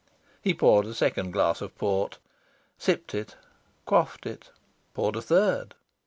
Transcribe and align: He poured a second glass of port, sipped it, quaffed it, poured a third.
He 0.41 0.55
poured 0.55 0.87
a 0.87 0.95
second 0.95 1.29
glass 1.29 1.61
of 1.61 1.77
port, 1.77 2.17
sipped 2.79 3.13
it, 3.13 3.35
quaffed 3.85 4.25
it, 4.25 4.49
poured 4.95 5.15
a 5.15 5.21
third. 5.21 5.75